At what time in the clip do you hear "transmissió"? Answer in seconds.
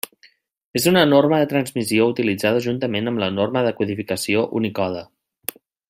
1.51-2.07